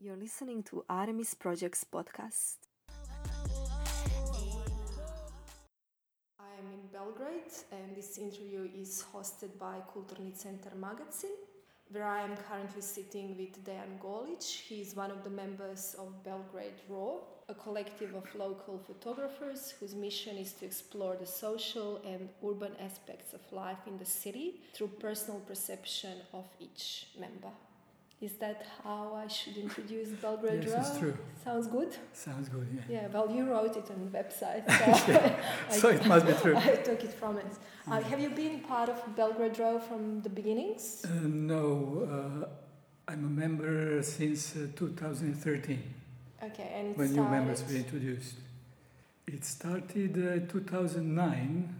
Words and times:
You're 0.00 0.16
listening 0.16 0.62
to 0.62 0.84
Artemis 0.88 1.34
Projects 1.34 1.84
podcast. 1.84 2.56
I 6.38 6.48
am 6.58 6.72
in 6.72 6.86
Belgrade, 6.90 7.52
and 7.72 7.94
this 7.94 8.16
interview 8.16 8.70
is 8.74 9.04
hosted 9.12 9.58
by 9.58 9.82
Kulturni 9.92 10.34
Center 10.34 10.74
magazine, 10.74 11.36
where 11.90 12.06
I 12.06 12.22
am 12.22 12.38
currently 12.48 12.80
sitting 12.80 13.36
with 13.36 13.62
Dejan 13.62 13.98
Golic. 14.02 14.42
He 14.42 14.80
is 14.80 14.96
one 14.96 15.10
of 15.10 15.22
the 15.24 15.30
members 15.30 15.94
of 15.98 16.24
Belgrade 16.24 16.80
Raw, 16.88 17.18
a 17.50 17.54
collective 17.54 18.14
of 18.14 18.24
local 18.34 18.80
photographers 18.86 19.74
whose 19.78 19.94
mission 19.94 20.36
is 20.36 20.52
to 20.52 20.64
explore 20.64 21.16
the 21.16 21.26
social 21.26 22.00
and 22.06 22.28
urban 22.48 22.72
aspects 22.80 23.34
of 23.34 23.40
life 23.50 23.82
in 23.86 23.98
the 23.98 24.04
city 24.04 24.60
through 24.72 24.90
personal 25.00 25.40
perception 25.40 26.18
of 26.32 26.44
each 26.60 27.08
member. 27.18 27.52
Is 28.20 28.34
that 28.34 28.66
how 28.84 29.14
I 29.14 29.26
should 29.28 29.56
introduce 29.56 30.10
Belgrade 30.10 30.62
yes, 30.62 30.72
Raw? 30.74 30.80
it's 30.80 30.98
true. 30.98 31.16
Sounds 31.42 31.66
good? 31.66 31.96
Sounds 32.12 32.48
good, 32.50 32.68
yeah. 32.74 32.96
Yeah, 32.96 33.06
well, 33.08 33.28
you 33.34 33.44
wrote 33.46 33.76
it 33.76 33.90
on 33.90 33.98
the 34.04 34.18
website, 34.18 34.64
so, 34.68 35.12
I, 35.70 35.72
so 35.72 35.88
it 35.88 36.04
must 36.06 36.26
be 36.26 36.34
true. 36.34 36.54
I 36.56 36.76
took 36.88 37.02
it 37.02 37.14
from 37.14 37.38
it. 37.38 37.46
Uh, 37.90 38.00
have 38.02 38.20
you 38.20 38.30
been 38.30 38.60
part 38.60 38.90
of 38.90 39.16
Belgrade 39.16 39.58
Raw 39.58 39.78
from 39.78 40.20
the 40.20 40.28
beginnings? 40.28 41.04
Uh, 41.04 41.08
no, 41.24 41.66
uh, 42.46 43.10
I'm 43.10 43.24
a 43.24 43.30
member 43.30 44.02
since 44.02 44.54
uh, 44.54 44.66
2013 44.76 45.99
Okay, 46.42 46.72
and 46.74 46.96
when 46.96 47.12
new 47.12 47.28
members 47.28 47.62
were 47.62 47.74
introduced. 47.74 48.36
It 49.26 49.44
started 49.44 50.46
uh, 50.46 50.50
2009 50.50 51.74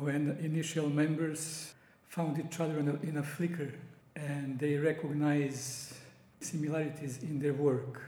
when 0.00 0.38
initial 0.40 0.88
members 0.88 1.74
found 2.08 2.38
each 2.38 2.58
other 2.60 2.78
in 2.78 2.88
a, 2.88 2.94
in 3.08 3.16
a 3.18 3.22
Flickr 3.22 3.72
and 4.16 4.58
they 4.58 4.76
recognize 4.76 5.92
similarities 6.40 7.22
in 7.22 7.38
their 7.38 7.52
work. 7.52 8.00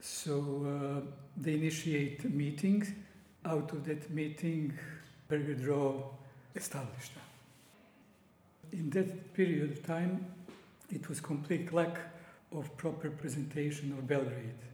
So 0.00 1.02
uh, 1.04 1.10
they 1.36 1.54
initiate 1.54 2.24
meetings. 2.24 2.90
Out 3.44 3.72
of 3.72 3.84
that 3.84 4.10
meeting, 4.10 4.72
Belgrade 5.28 5.64
Raw 5.66 5.94
established. 6.54 7.12
In 8.72 8.88
that 8.90 9.34
period 9.34 9.70
of 9.70 9.86
time, 9.86 10.26
it 10.90 11.08
was 11.08 11.20
complete 11.20 11.72
lack 11.72 11.98
of 12.52 12.74
proper 12.76 13.10
presentation 13.10 13.92
of 13.92 14.06
Belgrade. 14.06 14.69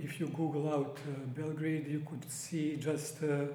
If 0.00 0.20
you 0.20 0.28
Google 0.28 0.72
out 0.72 0.96
uh, 1.08 1.18
Belgrade, 1.34 1.88
you 1.88 2.04
could 2.08 2.30
see 2.30 2.76
just 2.76 3.20
a 3.22 3.48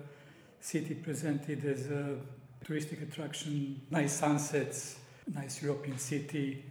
city 0.60 0.94
presented 0.94 1.64
as 1.64 1.90
a 1.90 2.18
touristic 2.66 3.02
attraction, 3.02 3.82
nice 3.90 4.12
sunsets, 4.12 4.98
nice 5.34 5.62
European 5.62 5.98
city. 5.98 6.66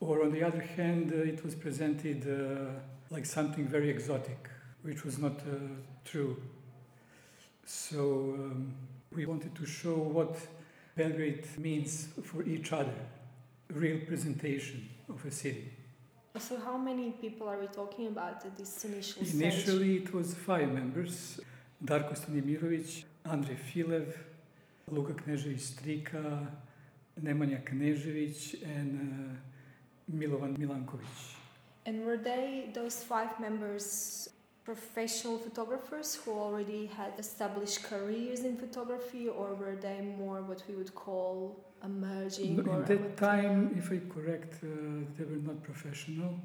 Or 0.00 0.24
on 0.24 0.32
the 0.32 0.42
other 0.42 0.62
hand, 0.62 1.12
uh, 1.12 1.16
it 1.16 1.44
was 1.44 1.54
presented 1.54 2.26
uh, 2.26 2.70
like 3.10 3.26
something 3.26 3.66
very 3.68 3.90
exotic, 3.90 4.48
which 4.82 5.04
was 5.04 5.18
not 5.18 5.38
uh, 5.40 5.58
true. 6.06 6.40
So 7.66 8.00
um, 8.38 8.74
we 9.14 9.26
wanted 9.26 9.54
to 9.54 9.66
show 9.66 9.96
what 9.96 10.38
Belgrade 10.96 11.46
means 11.58 12.08
for 12.24 12.42
each 12.44 12.72
other, 12.72 12.98
real 13.68 14.00
presentation 14.06 14.88
of 15.10 15.22
a 15.26 15.30
city. 15.30 15.72
So, 16.38 16.56
how 16.64 16.78
many 16.78 17.10
people 17.10 17.48
are 17.48 17.58
we 17.58 17.66
talking 17.66 18.06
about 18.06 18.44
at 18.46 18.56
this 18.56 18.84
initial 18.84 19.24
stage? 19.24 19.42
Initially, 19.42 19.96
it 19.96 20.14
was 20.14 20.32
five 20.34 20.72
members 20.72 21.40
Darko 21.84 22.14
Stanimirovic, 22.14 23.04
Andrej 23.24 23.58
Filev, 23.58 24.06
Luka 24.90 25.14
Knežević 25.14 25.60
Strika, 25.60 26.46
Nemanja 27.20 27.60
Knežević, 27.64 28.62
and 28.64 29.00
uh, 29.00 30.16
Milovan 30.18 30.56
Milankovic. 30.56 31.36
And 31.86 32.04
were 32.04 32.18
they, 32.18 32.70
those 32.74 33.02
five 33.02 33.40
members, 33.40 34.28
professional 34.64 35.38
photographers 35.38 36.14
who 36.14 36.32
already 36.32 36.86
had 36.86 37.12
established 37.18 37.82
careers 37.82 38.40
in 38.40 38.56
photography, 38.56 39.28
or 39.28 39.54
were 39.54 39.76
they 39.76 40.00
more 40.18 40.42
what 40.42 40.62
we 40.68 40.74
would 40.74 40.94
call 40.94 41.56
emerging? 41.84 42.56
No, 42.56 42.62
in 42.72 42.80
that 42.82 42.90
amateur? 42.90 43.16
time, 43.16 43.74
if 43.76 43.90
I 43.90 44.00
correct, 44.14 44.54
uh, 44.62 44.66
they 45.16 45.24
were 45.24 45.42
not 45.42 45.62
professional. 45.62 46.38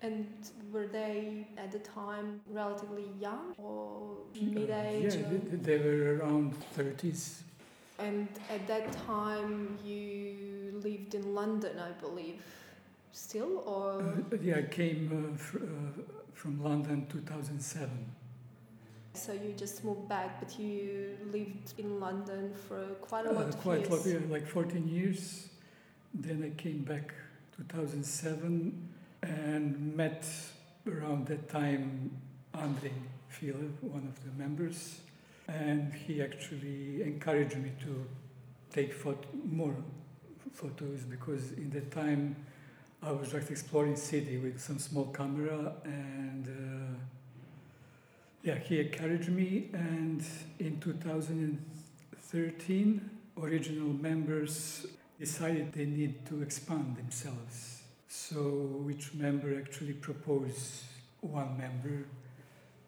And 0.00 0.26
were 0.72 0.86
they 0.86 1.46
at 1.56 1.72
the 1.72 1.80
time 1.80 2.40
relatively 2.48 3.08
young 3.20 3.52
or 3.58 4.16
Uh, 4.36 4.44
mid 4.54 4.70
age? 4.70 5.14
yeah, 5.14 5.22
they, 5.30 5.56
they 5.56 5.78
were 5.84 6.16
around 6.18 6.54
30s. 6.76 7.42
And 7.98 8.28
at 8.48 8.66
that 8.68 8.92
time, 9.06 9.76
you 9.84 10.80
lived 10.84 11.14
in 11.16 11.34
London, 11.34 11.80
I 11.80 11.90
believe, 12.00 12.40
still, 13.12 13.52
or 13.66 14.00
Uh, 14.00 14.36
yeah, 14.40 14.58
I 14.58 14.62
came 14.62 15.10
uh, 15.10 15.36
fr- 15.36 15.64
uh, 15.64 16.17
from 16.38 16.62
London 16.62 17.06
2007. 17.10 17.90
so 19.14 19.32
you 19.32 19.52
just 19.56 19.82
moved 19.84 20.08
back, 20.08 20.38
but 20.40 20.56
you 20.60 21.16
lived 21.32 21.74
in 21.78 21.98
London 21.98 22.54
for 22.68 22.80
quite 23.00 23.26
a 23.26 23.30
Uh, 23.30 23.34
lot 23.34 23.48
of 23.48 23.56
quite 23.58 23.80
years. 23.80 23.90
lot, 23.90 24.06
yeah, 24.06 24.20
like 24.36 24.46
14 24.46 24.86
years. 24.88 25.48
Then 26.14 26.38
I 26.44 26.50
came 26.62 26.84
back 26.84 27.12
2007 27.56 28.88
and 29.24 29.96
met 29.96 30.24
around 30.86 31.26
that 31.26 31.48
time 31.48 32.12
Andrei 32.54 32.92
Filev, 33.28 33.72
one 33.82 34.06
of 34.06 34.16
the 34.24 34.30
members, 34.42 35.00
and 35.48 35.92
he 35.92 36.22
actually 36.22 37.02
encouraged 37.02 37.56
me 37.56 37.72
to 37.86 38.06
take 38.70 38.94
phot- 39.02 39.26
more 39.44 39.74
photos 40.52 41.00
because 41.14 41.52
in 41.52 41.70
that 41.70 41.90
time 41.90 42.36
I 43.02 43.12
was 43.12 43.30
just 43.30 43.50
exploring 43.50 43.96
city 43.96 44.38
with 44.38 44.60
some 44.60 44.78
small 44.78 45.06
camera 45.06 45.72
and 45.84 46.48
uh, 46.48 46.94
yeah, 48.42 48.58
he 48.58 48.80
encouraged 48.80 49.28
me 49.28 49.68
and 49.72 50.24
in 50.58 50.80
2013 50.80 53.10
original 53.40 53.88
members 53.88 54.86
decided 55.18 55.72
they 55.72 55.86
need 55.86 56.26
to 56.26 56.42
expand 56.42 56.96
themselves. 56.96 57.82
So 58.08 58.84
each 58.90 59.14
member 59.14 59.56
actually 59.58 59.92
proposed 59.92 60.84
one 61.20 61.56
member. 61.58 62.06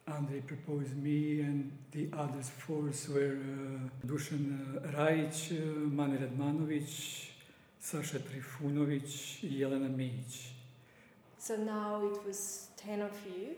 Andrei 0.07 0.41
proposed 0.41 0.97
me, 0.97 1.41
and 1.41 1.71
the 1.93 2.09
others 2.17 2.49
four 2.49 2.91
were 3.15 3.39
uh, 3.39 4.07
Dusan 4.07 4.77
uh, 4.77 4.81
Rajic, 4.91 5.53
uh, 5.53 5.89
Mane 5.89 6.19
Radmanovic, 7.81 7.83
Sasha 7.83 8.19
Trifunovic, 8.19 9.41
Jelena 9.43 9.89
Mijic. 9.89 10.53
So 11.39 11.57
now 11.57 12.05
it 12.05 12.27
was 12.27 12.69
10 12.77 13.03
of 13.03 13.13
you. 13.27 13.57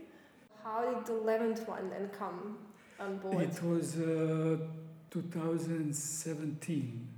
How 0.62 0.84
did 0.84 1.06
the 1.06 1.12
11th 1.12 1.68
one 1.68 1.90
then 1.90 2.10
come 2.16 2.58
on 3.00 3.18
board? 3.18 3.42
It 3.42 3.62
was 3.62 3.96
uh, 3.96 4.58
2017. 5.10 7.08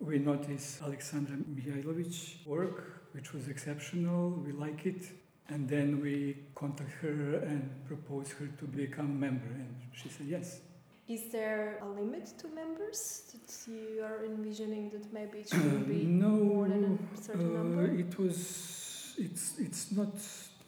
We 0.00 0.18
noticed 0.18 0.82
Alexandra 0.82 1.36
Mihailovic 1.36 2.46
work, 2.46 3.02
which 3.12 3.32
was 3.32 3.48
exceptional. 3.48 4.30
We 4.30 4.52
like 4.52 4.86
it. 4.86 5.04
And 5.48 5.68
then 5.68 6.00
we 6.00 6.38
contact 6.54 6.90
her 7.02 7.36
and 7.36 7.70
propose 7.86 8.32
her 8.32 8.46
to 8.46 8.64
become 8.64 9.06
a 9.06 9.08
member. 9.08 9.46
And 9.46 9.76
she 9.92 10.08
said 10.08 10.26
yes. 10.26 10.60
Is 11.06 11.30
there 11.30 11.78
a 11.82 11.86
limit 11.86 12.32
to 12.38 12.48
members 12.48 13.24
that 13.32 13.70
you 13.70 14.02
are 14.02 14.24
envisioning 14.24 14.88
that 14.90 15.12
maybe 15.12 15.40
it 15.40 15.48
shouldn't 15.50 15.86
be 15.86 16.04
no, 16.04 16.28
more 16.28 16.66
than 16.66 16.98
a 17.14 17.20
certain 17.20 17.54
uh, 17.54 17.58
number? 17.58 17.84
it 17.84 18.18
was. 18.18 19.14
It's 19.18 19.58
it's 19.58 19.92
not 19.92 20.14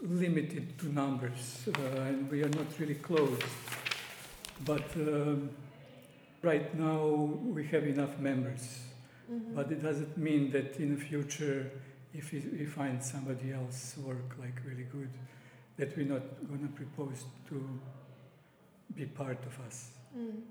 limited 0.03 0.79
to 0.79 0.93
numbers, 0.93 1.69
uh, 1.69 2.01
and 2.03 2.31
we 2.31 2.43
are 2.43 2.51
not 2.51 2.67
really 2.79 2.97
closed. 2.97 3.43
But 4.65 4.85
um, 4.97 5.51
right 6.43 6.73
now 6.79 7.07
we 7.55 7.67
have 7.69 7.85
enough 7.85 8.19
members. 8.19 8.81
Mhm. 9.31 9.55
But 9.55 9.73
it 9.73 9.83
doesn't 9.83 10.17
mean 10.19 10.51
that 10.53 10.77
in 10.77 10.95
the 10.95 11.01
future, 11.01 11.71
if 12.15 12.33
we, 12.33 12.41
we 12.59 12.67
find 12.67 13.03
somebody 13.03 13.53
else 13.53 13.97
work 13.99 14.37
like 14.39 14.61
really 14.65 14.87
good, 14.93 15.11
that 15.79 15.97
we're 15.97 16.07
not 16.07 16.23
going 16.47 16.61
to 16.61 16.73
propose 16.75 17.25
to 17.49 17.57
be 18.95 19.07
part 19.07 19.39
of 19.47 19.59
us. 19.67 19.91
Mm. 20.17 20.43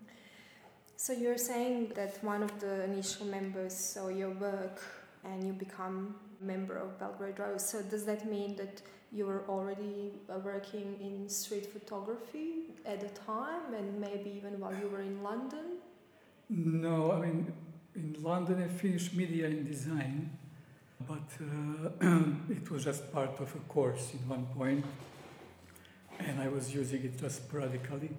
So 0.98 1.14
you're 1.14 1.38
saying 1.38 1.92
that 1.96 2.24
one 2.24 2.44
of 2.44 2.60
the 2.60 2.84
initial 2.84 3.26
members 3.26 3.76
saw 3.76 4.08
your 4.08 4.32
work 4.32 4.82
and 5.24 5.46
you 5.46 5.54
become 5.54 6.16
a 6.42 6.46
member 6.46 6.78
of 6.78 7.00
Belgrade 7.00 7.40
Raw. 7.40 7.58
So 7.58 7.82
does 7.82 8.06
that 8.06 8.30
mean 8.30 8.56
that 8.56 8.82
you 9.12 9.26
were 9.26 9.44
already 9.48 10.14
uh, 10.30 10.40
working 10.40 10.98
in 11.02 11.30
street 11.30 11.72
photography 11.72 12.74
at 12.86 13.02
the 13.02 13.10
time 13.20 13.74
and 13.74 14.00
maybe 14.00 14.32
even 14.38 14.60
while 14.60 14.76
you 14.76 14.88
were 14.88 15.02
in 15.02 15.22
London? 15.24 15.78
No, 16.50 17.12
I 17.12 17.22
mean, 17.22 17.52
in 17.96 18.16
London 18.22 18.62
I 18.64 18.68
finished 18.68 19.14
media 19.14 19.48
and 19.48 19.66
design, 19.66 20.38
but 21.08 21.30
uh, 21.42 22.20
it 22.50 22.70
was 22.70 22.84
just 22.84 23.12
part 23.12 23.40
of 23.40 23.54
a 23.56 23.60
course 23.68 24.12
in 24.14 24.30
one 24.30 24.46
point, 24.58 24.86
and 26.20 26.40
I 26.40 26.50
was 26.50 26.74
using 26.74 27.04
it 27.04 27.20
just 27.20 27.38
sporadically. 27.38 28.12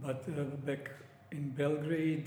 But 0.00 0.24
uh, 0.28 0.42
back 0.64 0.90
in 1.30 1.50
Belgrade, 1.50 2.26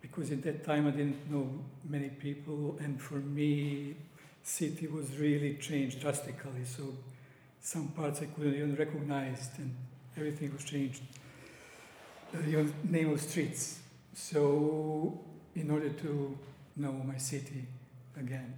because 0.00 0.30
in 0.30 0.40
that 0.42 0.64
time 0.64 0.86
I 0.86 0.90
didn't 0.90 1.30
know 1.30 1.48
many 1.88 2.08
people, 2.08 2.78
and 2.80 3.00
for 3.00 3.14
me, 3.16 3.96
city 4.42 4.86
was 4.86 5.16
really 5.18 5.54
changed 5.54 6.00
drastically. 6.00 6.64
So 6.64 6.94
some 7.60 7.88
parts 7.88 8.22
I 8.22 8.26
couldn't 8.26 8.54
even 8.54 8.74
recognize, 8.76 9.50
and 9.58 9.74
everything 10.16 10.52
was 10.52 10.64
changed. 10.64 11.02
Uh, 12.34 12.38
even 12.48 12.72
name 12.88 13.12
of 13.12 13.20
streets. 13.20 13.80
So 14.14 15.20
in 15.54 15.70
order 15.70 15.90
to 15.90 16.38
know 16.76 16.92
my 16.92 17.18
city 17.18 17.66
again, 18.18 18.54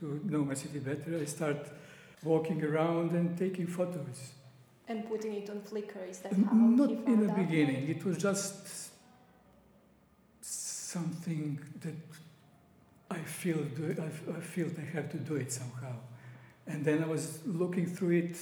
to 0.00 0.20
know 0.24 0.44
my 0.44 0.54
city 0.54 0.78
better, 0.78 1.18
I 1.20 1.24
start 1.24 1.68
walking 2.22 2.62
around 2.62 3.12
and 3.12 3.36
taking 3.36 3.66
photos. 3.66 4.32
And 4.88 5.08
putting 5.08 5.32
it 5.34 5.48
on 5.48 5.60
Flickr, 5.60 6.08
is 6.10 6.18
that 6.18 6.32
how 6.32 6.52
Not 6.52 6.90
he 6.90 6.96
found 6.96 7.08
in 7.08 7.26
the 7.26 7.32
out? 7.32 7.36
beginning. 7.38 7.88
It 7.88 8.04
was 8.04 8.18
just 8.18 8.90
something 10.42 11.58
that 11.80 11.94
I 13.10 13.18
feel 13.18 13.58
I, 13.98 14.36
I 14.36 14.40
feel 14.40 14.68
I 14.78 14.84
have 14.96 15.10
to 15.12 15.18
do 15.18 15.36
it 15.36 15.52
somehow. 15.52 15.94
And 16.66 16.84
then 16.84 17.02
I 17.02 17.06
was 17.06 17.40
looking 17.46 17.86
through 17.86 18.16
it 18.16 18.36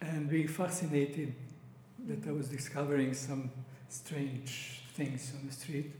and 0.00 0.28
being 0.28 0.48
fascinated 0.48 1.34
that 2.06 2.26
I 2.28 2.32
was 2.32 2.48
discovering 2.48 3.14
some 3.14 3.50
strange 3.88 4.80
things 4.94 5.32
on 5.38 5.46
the 5.46 5.52
street. 5.52 5.92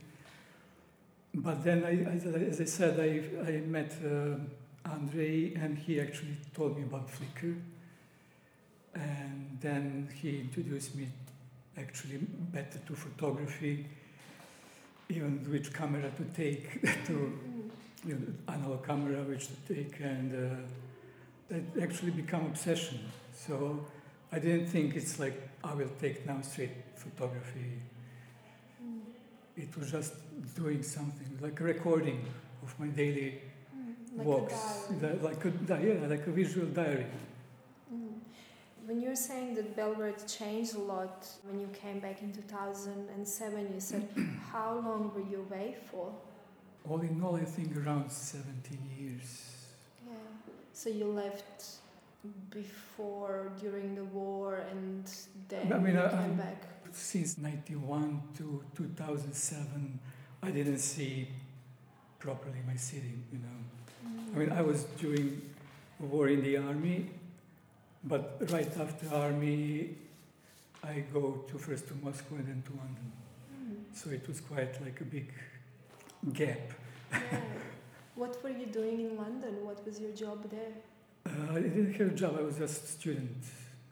But 1.34 1.64
then, 1.64 1.84
I, 1.84 2.02
as, 2.14 2.26
I- 2.26 2.46
as 2.50 2.60
I 2.60 2.64
said, 2.64 2.98
I, 3.00 3.48
I 3.48 3.60
met 3.60 3.96
uh, 4.04 4.36
Andre 4.90 5.54
and 5.54 5.78
he 5.78 6.00
actually 6.00 6.36
told 6.54 6.76
me 6.76 6.82
about 6.84 7.08
Flickr. 7.08 7.56
And 8.94 9.58
then 9.60 10.08
he 10.20 10.40
introduced 10.40 10.94
me 10.94 11.08
actually 11.78 12.18
better 12.52 12.78
to 12.86 12.94
photography, 12.94 13.86
even 15.08 15.38
which 15.50 15.72
camera 15.72 16.10
to 16.10 16.24
take, 16.36 16.82
to 17.06 17.38
you 18.04 18.14
know, 18.14 18.52
analog 18.52 18.86
camera 18.86 19.22
which 19.22 19.48
to 19.48 19.74
take, 19.74 20.00
and 20.00 20.52
uh, 21.50 21.54
it 21.56 21.64
actually 21.82 22.10
become 22.10 22.46
obsession. 22.46 23.00
So 23.34 23.86
I 24.30 24.38
didn't 24.38 24.66
think 24.66 24.94
it's 24.96 25.18
like 25.18 25.48
I 25.64 25.74
will 25.74 25.92
take 26.00 26.26
now 26.26 26.40
straight 26.42 26.76
photography. 26.96 27.80
Mm. 28.82 29.00
It 29.56 29.76
was 29.78 29.90
just 29.90 30.14
doing 30.54 30.82
something 30.82 31.38
like 31.40 31.58
a 31.60 31.64
recording 31.64 32.24
of 32.62 32.78
my 32.78 32.88
daily 32.88 33.40
Mm. 34.12 34.18
Like 34.18 34.26
walks, 34.26 34.90
a 34.90 34.94
diary. 34.94 35.18
Like 35.18 35.44
a 35.44 35.52
yeah, 35.82 36.06
like 36.06 36.26
a 36.26 36.30
visual 36.30 36.66
diary. 36.66 37.06
Mm. 38.82 38.88
When 38.88 39.00
you're 39.00 39.16
saying 39.16 39.54
that 39.54 39.76
Belgrade 39.76 40.26
changed 40.26 40.74
a 40.74 40.78
lot 40.80 41.26
when 41.44 41.60
you 41.60 41.68
came 41.68 42.00
back 42.00 42.22
in 42.22 42.32
2007, 42.32 43.74
you 43.74 43.80
said, 43.80 44.08
how 44.52 44.74
long 44.84 45.12
were 45.14 45.20
you 45.30 45.46
away 45.50 45.76
for? 45.90 46.12
All 46.88 47.00
in 47.00 47.22
all, 47.22 47.36
I 47.36 47.44
think 47.44 47.76
around 47.76 48.10
17 48.10 48.78
years. 48.98 49.56
Yeah. 50.06 50.14
So 50.72 50.90
you 50.90 51.06
left 51.06 51.64
before, 52.50 53.50
during 53.60 53.94
the 53.94 54.04
war, 54.04 54.62
and 54.70 55.04
then 55.48 55.72
I 55.72 55.78
mean, 55.78 55.96
I- 55.96 56.08
came 56.08 56.18
I'm- 56.18 56.36
back. 56.36 56.62
Since 56.94 57.38
91 57.38 58.20
to 58.36 58.62
2007, 58.76 59.98
I 60.42 60.50
didn't 60.50 60.76
see 60.76 61.26
properly 62.18 62.58
my 62.66 62.76
city, 62.76 63.14
you 63.32 63.38
know. 63.38 64.34
I 64.34 64.38
mean, 64.38 64.52
I 64.52 64.60
was 64.60 64.84
during 64.98 65.40
war 65.98 66.28
in 66.28 66.42
the 66.42 66.58
army, 66.58 67.08
but 68.04 68.40
right 68.50 68.72
after 68.78 69.14
army, 69.14 69.96
I 70.84 71.04
go 71.12 71.44
to 71.48 71.58
first 71.58 71.88
to 71.88 71.94
Moscow 72.02 72.34
and 72.36 72.46
then 72.46 72.62
to 72.66 72.72
London. 72.76 73.12
Mm. 73.54 73.76
So 73.94 74.10
it 74.10 74.26
was 74.26 74.40
quite 74.40 74.80
like 74.82 75.00
a 75.00 75.04
big 75.04 75.32
gap. 76.32 76.72
Yeah. 77.12 77.40
What 78.14 78.42
were 78.42 78.50
you 78.50 78.66
doing 78.66 79.00
in 79.00 79.16
London? 79.16 79.64
What 79.64 79.84
was 79.86 79.98
your 80.00 80.12
job 80.12 80.50
there? 80.50 80.74
Uh, 81.26 81.52
I 81.56 81.60
didn't 81.60 81.94
have 81.94 82.08
a 82.08 82.14
job, 82.14 82.36
I 82.38 82.42
was 82.42 82.58
just 82.58 82.84
a 82.84 82.86
student. 82.86 83.44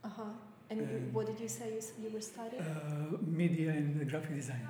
Uh 0.04 0.08
huh. 0.08 0.24
And 0.70 0.80
Um, 0.82 1.12
what 1.12 1.26
did 1.26 1.40
you 1.40 1.48
say 1.48 1.66
you, 1.76 1.82
you 2.02 2.10
were 2.14 2.20
studying? 2.20 2.62
Uh, 2.62 3.16
media 3.26 3.70
and 3.70 4.08
graphic 4.10 4.34
design. 4.36 4.68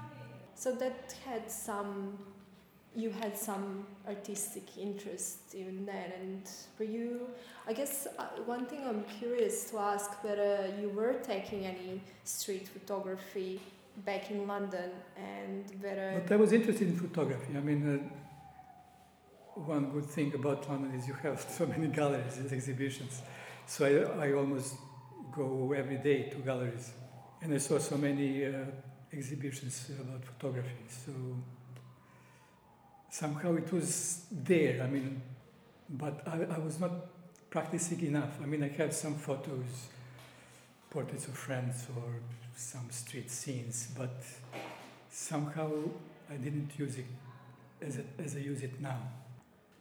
So 0.55 0.73
that 0.77 1.15
had 1.27 1.51
some, 1.51 2.19
you 2.95 3.11
had 3.11 3.39
some 3.39 3.87
artistic 4.07 4.77
interest 4.77 5.55
even 5.55 5.87
then, 5.87 6.13
and 6.21 6.51
were 6.79 6.85
you? 6.85 7.29
I 7.67 7.73
guess 7.73 8.09
uh, 8.19 8.25
one 8.47 8.67
thing 8.67 8.81
I'm 8.87 9.05
curious 9.19 9.71
to 9.71 9.79
ask 9.79 10.23
whether 10.25 10.75
you 10.81 10.89
were 10.89 11.15
taking 11.15 11.67
any 11.67 12.01
street 12.25 12.67
photography 12.69 13.61
back 14.05 14.31
in 14.31 14.47
London, 14.47 14.91
and 15.17 15.65
whether. 15.81 16.21
But 16.23 16.33
I 16.33 16.37
was 16.37 16.53
interested 16.53 16.89
in 16.89 16.97
photography. 16.97 17.57
I 17.57 17.61
mean, 17.61 17.81
uh, 17.89 19.61
one 19.61 19.91
good 19.91 20.07
thing 20.07 20.35
about 20.35 20.69
London 20.69 20.99
is 20.99 21.07
you 21.07 21.15
have 21.15 21.41
so 21.41 21.67
many 21.67 21.87
galleries 22.01 22.39
and 22.39 22.53
exhibitions. 22.53 23.23
So 23.67 23.87
I, 23.87 24.27
I 24.27 24.33
almost 24.33 24.75
go 25.35 25.73
every 25.73 25.99
day 25.99 26.25
to 26.31 26.37
galleries. 26.39 26.93
And 27.43 27.55
I 27.55 27.59
saw 27.59 27.79
so 27.79 27.97
many 27.97 28.45
uh, 28.45 28.65
exhibitions 29.13 29.91
about 30.01 30.25
photography. 30.25 30.85
So 30.89 31.13
somehow 33.11 33.57
it 33.57 33.71
was 33.73 34.25
there. 34.31 34.83
I 34.83 34.87
mean, 34.87 35.21
but 35.89 36.23
I, 36.27 36.47
I 36.55 36.59
was 36.59 36.81
not 36.81 36.93
practicing 37.51 38.01
enough. 38.07 38.41
I 38.43 38.47
mean, 38.47 38.63
I 38.63 38.69
have 38.69 38.95
some 38.95 39.17
photos, 39.17 39.89
portraits 40.89 41.27
of 41.27 41.35
friends 41.35 41.87
or 41.97 42.05
some 42.57 42.89
street 42.91 43.31
scenes, 43.31 43.89
but 43.99 44.23
somehow 45.11 45.71
I 46.31 46.37
didn't 46.37 46.71
use 46.79 46.97
it 46.97 47.05
as, 47.83 47.97
it, 47.97 48.07
as 48.19 48.37
I 48.37 48.39
use 48.39 48.63
it 48.63 48.81
now. 48.81 48.99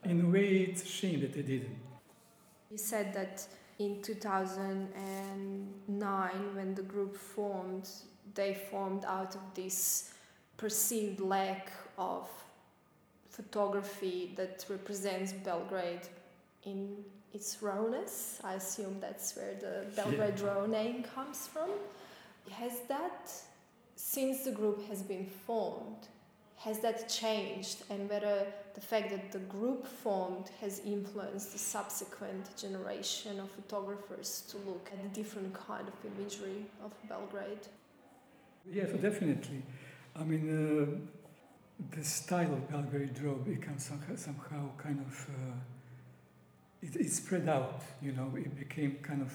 In 0.03 0.19
a 0.21 0.29
way, 0.29 0.67
it's 0.69 0.83
a 0.83 0.87
shame 0.87 1.21
that 1.21 1.37
I 1.37 1.41
didn't. 1.41 1.77
You 2.71 2.77
said 2.77 3.13
that 3.13 3.47
in 3.79 4.01
2009, 4.01 6.55
when 6.55 6.75
the 6.75 6.81
group 6.81 7.17
formed, 7.17 7.89
they 8.33 8.53
formed 8.71 9.05
out 9.05 9.35
of 9.35 9.41
this 9.53 10.13
perceived 10.57 11.19
lack 11.19 11.71
of 11.97 12.27
photography 13.39 14.33
that 14.35 14.65
represents 14.69 15.31
Belgrade 15.31 16.05
in 16.63 16.97
its 17.33 17.57
rawness. 17.61 18.39
I 18.43 18.53
assume 18.55 18.97
that's 18.99 19.35
where 19.37 19.55
the 19.65 19.85
Belgrade 19.95 20.39
Raw 20.41 20.65
name 20.65 21.03
comes 21.15 21.47
from. 21.47 21.69
Has 22.51 22.75
that, 22.87 23.31
since 23.95 24.43
the 24.43 24.51
group 24.51 24.79
has 24.89 25.01
been 25.03 25.25
formed, 25.47 26.03
has 26.57 26.79
that 26.79 27.07
changed 27.07 27.83
and 27.89 28.09
whether 28.09 28.45
the 28.73 28.81
fact 28.81 29.09
that 29.11 29.31
the 29.31 29.43
group 29.57 29.87
formed 29.87 30.47
has 30.59 30.79
influenced 30.79 31.53
the 31.53 31.59
subsequent 31.59 32.45
generation 32.57 33.39
of 33.39 33.49
photographers 33.51 34.43
to 34.49 34.57
look 34.69 34.89
at 34.93 34.99
a 35.05 35.09
different 35.19 35.53
kind 35.53 35.87
of 35.87 35.93
imagery 36.11 36.65
of 36.83 36.91
Belgrade? 37.07 37.65
Yes, 38.69 38.89
definitely. 39.01 39.61
I 40.19 40.23
mean, 40.23 40.45
uh, 40.51 41.18
the 41.91 42.03
style 42.03 42.53
of 42.53 42.69
Belgrade 42.69 43.19
Raw 43.21 43.33
becomes 43.33 43.85
somehow, 43.85 44.15
somehow 44.15 44.69
kind 44.77 44.99
of, 44.99 45.29
uh, 45.29 45.53
it, 46.81 46.95
it 46.95 47.11
spread 47.11 47.47
out, 47.47 47.81
you 48.01 48.11
know, 48.11 48.31
it 48.35 48.57
became 48.57 48.97
kind 49.01 49.21
of 49.21 49.33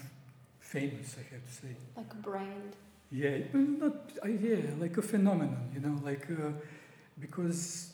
famous, 0.61 1.17
I 1.19 1.35
have 1.35 1.47
to 1.47 1.53
say. 1.53 1.77
Like 1.97 2.13
a 2.13 2.17
brand. 2.17 2.77
Yeah, 3.11 3.39
well, 3.53 3.63
not 3.63 3.95
uh, 4.25 4.29
yeah, 4.29 4.57
like 4.79 4.97
a 4.97 5.03
phenomenon, 5.03 5.71
you 5.73 5.81
know, 5.81 6.01
like 6.03 6.29
uh, 6.31 6.51
because 7.21 7.93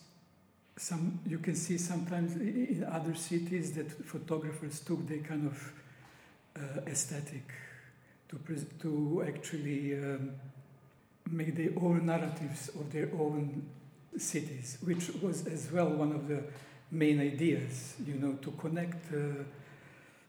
some 0.76 1.19
you 1.26 1.38
can 1.38 1.54
see 1.54 1.76
sometimes 1.76 2.37
in 2.37 2.87
other 2.90 3.14
cities 3.14 3.73
that 3.73 3.90
photographers 4.07 4.80
took 4.80 5.07
their 5.07 5.19
kind 5.19 5.47
of 5.47 5.73
uh, 6.57 6.80
aesthetic 6.87 7.52
to 8.30 8.37
pres- 8.37 8.64
to 8.80 9.25
actually 9.26 9.95
um, 9.95 10.30
make 11.30 11.54
their 11.54 11.73
own 11.76 12.07
narratives 12.07 12.69
of 12.71 12.90
their 12.90 13.11
own 13.19 13.62
cities, 14.19 14.79
which 14.83 15.11
was 15.23 15.47
as 15.47 15.71
well 15.73 15.88
one 15.88 16.12
of 16.12 16.29
the 16.29 16.43
main 16.90 17.21
ideas, 17.21 17.95
you 18.07 18.14
know, 18.14 18.33
to 18.43 18.50
connect 18.52 19.12
uh, 19.12 19.45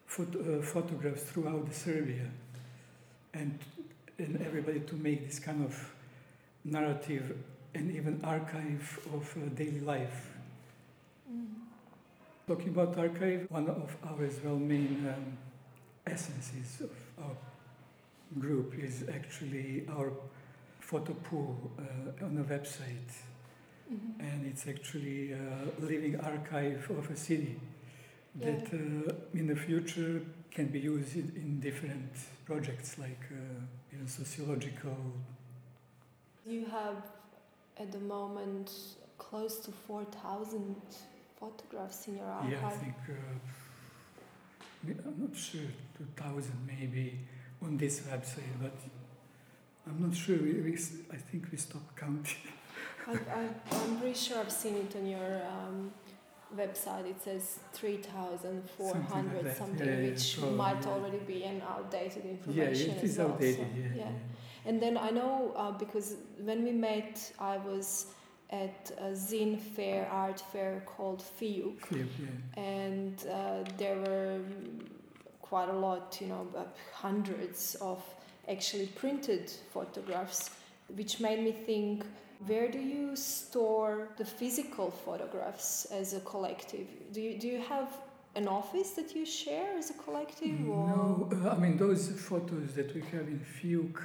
phot- 0.08 0.60
uh, 0.60 0.62
photographs 0.62 1.24
throughout 1.24 1.74
Serbia 1.74 2.28
and 3.34 3.58
and 4.18 4.40
everybody 4.46 4.80
to 4.82 4.96
make 4.96 5.26
this 5.26 5.40
kind 5.40 5.64
of 5.66 5.94
narrative 6.64 7.36
and 7.74 7.96
even 7.96 8.22
archive 8.24 9.00
of 9.14 9.36
uh, 9.38 9.50
daily 9.56 9.80
life. 9.80 10.28
Talking 12.48 12.70
about 12.70 12.98
archive, 12.98 13.48
one 13.50 13.68
of 13.68 13.96
our 14.04 14.24
as 14.26 14.40
well 14.44 14.58
main 14.58 15.08
um, 15.08 15.38
essences 16.06 16.82
of 16.82 16.92
our 17.24 17.36
group 18.40 18.78
is 18.78 19.06
actually 19.14 19.86
our 19.90 20.12
photo 20.80 21.14
pool 21.14 21.72
uh, 21.80 22.26
on 22.26 22.38
a 22.38 22.44
website, 22.44 23.12
Mhm. 23.92 24.20
and 24.20 24.46
it's 24.46 24.68
actually 24.68 25.34
a 25.34 25.46
living 25.80 26.16
archive 26.20 26.90
of 26.92 27.10
a 27.12 27.16
city 27.16 27.60
that 28.36 28.66
uh, 28.74 29.14
in 29.34 29.48
the 29.48 29.56
future 29.56 30.22
can 30.50 30.68
be 30.68 30.80
used 30.80 31.16
in, 31.16 31.32
in 31.36 31.60
different 31.60 32.12
projects 32.46 32.98
like 32.98 33.24
uh, 33.32 33.36
you 33.92 33.98
know, 34.00 34.08
sociological. 34.08 34.98
You 36.46 36.66
have 36.66 37.04
at 37.78 37.92
the 37.92 38.00
moment 38.00 38.72
close 39.18 39.58
to 39.66 39.72
4,000 39.72 40.76
photographs 41.40 42.08
in 42.08 42.18
your 42.18 42.26
archive. 42.26 42.52
Yeah, 42.52 42.68
I 42.68 42.72
think 42.72 42.96
uh, 43.10 43.14
I'm 45.06 45.20
not 45.20 45.36
sure 45.36 45.62
2,000 45.98 46.54
maybe 46.66 47.20
on 47.62 47.78
this 47.78 48.02
website, 48.02 48.56
but 48.62 48.74
I'm 49.88 50.02
not 50.02 50.16
sure. 50.16 50.38
We, 50.38 50.54
we 50.62 50.74
I 51.12 51.18
think 51.18 51.52
we 51.52 51.58
stopped 51.58 51.96
counting. 51.98 52.38
I, 53.08 53.48
I'm 53.72 53.98
pretty 53.98 54.18
sure 54.18 54.40
I've 54.40 54.52
seen 54.52 54.76
it 54.76 54.96
on 54.96 55.06
your 55.06 55.42
um, 55.48 55.92
website. 56.56 57.10
It 57.10 57.22
says 57.24 57.60
3,400 57.74 59.04
something, 59.04 59.46
like 59.46 59.56
something 59.56 59.88
yeah, 59.88 60.10
which 60.10 60.38
yeah, 60.38 60.50
might 60.50 60.86
already 60.88 61.18
be 61.20 61.44
an 61.44 61.62
outdated 61.68 62.26
information. 62.26 62.90
Yeah, 62.92 62.96
it 62.96 63.04
is 63.04 63.18
well, 63.18 63.32
outdated. 63.32 63.68
So, 63.74 63.98
yeah, 63.98 64.12
And 64.66 64.82
then 64.82 64.98
I 64.98 65.10
know 65.10 65.54
uh, 65.56 65.72
because 65.72 66.16
when 66.44 66.64
we 66.64 66.72
met, 66.72 67.32
I 67.40 67.58
was 67.58 68.08
at 68.50 68.92
a 68.98 69.12
zine 69.12 69.60
fair, 69.60 70.08
art 70.12 70.44
fair 70.52 70.84
called. 70.86 71.24
FIUC 71.40 71.80
yeah. 71.92 72.62
And 72.62 73.26
uh, 73.28 73.64
there 73.78 73.96
were 73.96 74.40
quite 75.42 75.70
a 75.70 75.78
lot, 75.78 76.18
you 76.22 76.28
know, 76.28 76.48
hundreds 76.94 77.76
of 77.76 78.04
actually 78.50 78.88
printed 78.88 79.52
photographs, 79.74 80.50
which 80.96 81.20
made 81.20 81.44
me 81.44 81.52
think 81.52 82.06
where 82.48 82.70
do 82.70 82.80
you 82.80 83.16
store 83.16 84.10
the 84.18 84.26
physical 84.26 84.90
photographs 84.90 85.86
as 85.86 86.14
a 86.14 86.20
collective? 86.22 86.88
Do 87.14 87.22
you, 87.22 87.40
do 87.40 87.48
you 87.48 87.62
have 87.62 87.90
an 88.36 88.48
office 88.48 88.92
that 88.92 89.16
you 89.16 89.26
share 89.26 89.78
as 89.78 89.90
a 89.90 89.94
collective? 89.94 90.60
No, 90.60 91.30
uh, 91.32 91.50
I 91.50 91.58
mean, 91.58 91.78
those 91.78 92.10
photos 92.10 92.74
that 92.74 92.94
we 92.96 93.02
have 93.02 93.28
in 93.28 93.40
FIUC, 93.40 94.02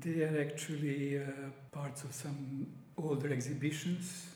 they 0.00 0.22
are 0.22 0.40
actually 0.40 1.18
uh, 1.18 1.24
parts 1.72 2.04
of 2.04 2.12
some 2.14 2.66
older 2.96 3.32
exhibitions, 3.32 4.26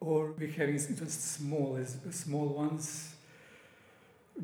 or 0.00 0.32
we 0.38 0.52
have 0.52 0.70
just 0.70 1.34
small, 1.34 1.78
small 2.10 2.46
ones, 2.46 3.14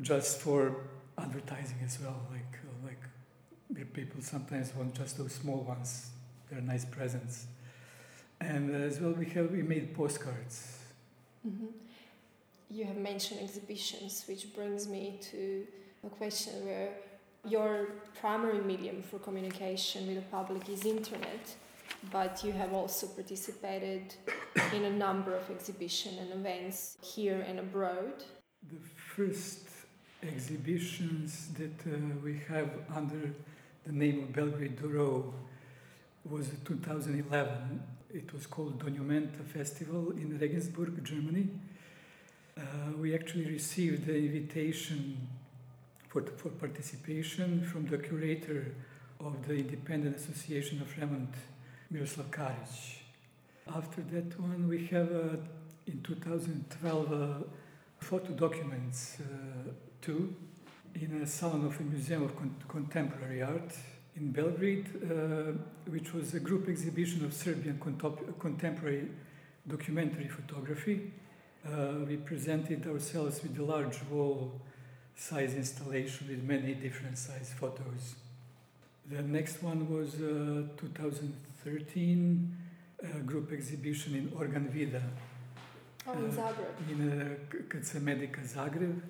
just 0.01 0.41
for 0.41 0.75
advertising 1.17 1.77
as 1.85 1.97
well. 2.01 2.19
Like 2.29 2.59
uh, 2.61 2.87
like 2.87 3.93
people 3.93 4.21
sometimes 4.21 4.75
want 4.75 4.93
just 4.95 5.17
those 5.17 5.33
small 5.33 5.61
ones. 5.63 6.09
They're 6.49 6.61
nice 6.61 6.85
presents, 6.85 7.47
and 8.53 8.75
as 8.75 8.99
well 8.99 9.11
we 9.11 9.25
have 9.35 9.51
we 9.51 9.63
made 9.63 9.93
postcards. 9.93 10.79
Mm-hmm. 11.47 11.67
You 12.69 12.85
have 12.85 12.97
mentioned 12.97 13.39
exhibitions, 13.41 14.23
which 14.27 14.53
brings 14.53 14.87
me 14.87 15.19
to 15.31 15.65
a 16.05 16.09
question 16.09 16.65
where 16.65 16.89
your 17.47 17.89
primary 18.19 18.61
medium 18.61 19.03
for 19.03 19.19
communication 19.19 20.07
with 20.07 20.15
the 20.15 20.29
public 20.37 20.67
is 20.69 20.85
internet 20.85 21.55
but 22.11 22.43
you 22.43 22.51
have 22.51 22.73
also 22.73 23.07
participated 23.07 24.15
in 24.73 24.85
a 24.85 24.89
number 24.89 25.35
of 25.35 25.49
exhibitions 25.49 26.19
and 26.19 26.31
events 26.33 26.97
here 27.01 27.43
and 27.47 27.59
abroad. 27.59 28.23
The 28.71 28.79
first 29.15 29.67
exhibitions 30.23 31.49
that 31.57 31.93
uh, 31.93 31.97
we 32.23 32.39
have 32.47 32.69
under 32.93 33.33
the 33.85 33.91
name 33.91 34.23
of 34.23 34.33
Belgrade 34.33 34.81
Duro 34.81 35.33
was 36.23 36.49
2011. 36.65 37.83
It 38.15 38.31
was 38.31 38.47
called 38.47 38.79
Donumenta 38.79 39.43
Festival 39.43 40.11
in 40.11 40.39
Regensburg, 40.39 41.03
Germany. 41.03 41.49
Uh, 42.57 42.61
we 42.97 43.13
actually 43.13 43.43
received 43.43 44.05
the 44.05 44.15
invitation 44.15 45.27
for, 46.07 46.21
for 46.21 46.47
participation 46.47 47.61
from 47.65 47.87
the 47.87 47.97
curator 47.97 48.73
of 49.19 49.45
the 49.45 49.55
Independent 49.55 50.15
Association 50.15 50.81
of 50.81 50.87
Remont 50.95 51.33
Miroslav 51.91 52.31
Karic. 52.31 52.99
After 53.75 54.01
that 54.13 54.39
one, 54.39 54.69
we 54.69 54.87
have 54.87 55.11
uh, 55.11 55.35
in 55.85 56.01
2012 56.01 57.11
uh, 57.11 57.43
photo 57.99 58.31
documents 58.31 59.17
uh, 59.19 59.71
too 60.01 60.33
in 60.93 61.21
a 61.21 61.27
salon 61.27 61.65
of 61.65 61.77
a 61.81 61.83
museum 61.83 62.23
of 62.23 62.33
Con- 62.37 62.55
contemporary 62.69 63.41
art 63.41 63.75
in 64.17 64.31
Belgrade, 64.31 64.87
uh, 65.03 65.51
which 65.89 66.13
was 66.13 66.33
a 66.33 66.39
group 66.39 66.69
exhibition 66.69 67.25
of 67.25 67.33
Serbian 67.33 67.79
contemporary 68.39 69.09
documentary 69.67 70.27
photography. 70.27 71.11
Uh, 71.65 72.05
we 72.07 72.17
presented 72.17 72.87
ourselves 72.87 73.41
with 73.43 73.57
a 73.57 73.63
large 73.63 73.97
wall 74.09 74.53
size 75.15 75.55
installation 75.55 76.27
with 76.29 76.43
many 76.43 76.73
different 76.73 77.17
size 77.17 77.53
photos. 77.59 78.15
The 79.09 79.21
next 79.21 79.61
one 79.61 79.89
was 79.89 80.15
uh, 80.15 80.67
2013 80.77 82.57
uh, 83.03 83.19
group 83.19 83.51
exhibition 83.51 84.15
in 84.15 84.31
Organ 84.37 84.69
Vida. 84.69 85.01
Oh, 86.07 86.13
in 86.13 86.25
uh, 86.25 86.33
Zagreb. 86.33 86.91
In 86.91 87.21
uh, 87.21 87.55
KC 87.67 87.99
Medika 88.01 88.41
Zagreb, 88.47 89.01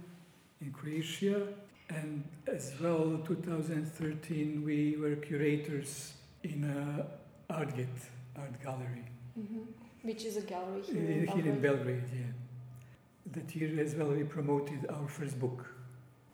in 0.62 0.72
Croatia. 0.72 1.48
And 1.90 2.24
as 2.48 2.74
well, 2.82 3.22
2013, 3.26 4.64
we 4.64 4.96
were 4.98 5.16
curators 5.16 6.14
in 6.44 6.64
uh, 6.64 7.54
Artgate 7.54 8.10
Art 8.38 8.62
Gallery. 8.64 9.06
Mm-hmm. 9.40 9.62
Which 10.02 10.26
is 10.26 10.38
a 10.38 10.42
gallery 10.42 10.82
here, 10.82 10.98
in, 10.98 11.06
here 11.06 11.26
Belgrade. 11.26 11.46
in 11.46 11.62
Belgrade, 11.62 12.10
yeah. 12.14 13.34
That 13.34 13.56
year 13.56 13.80
as 13.82 13.96
well, 13.96 14.10
we 14.10 14.24
promoted 14.24 14.86
our 14.90 15.08
first 15.08 15.40
book. 15.40 15.66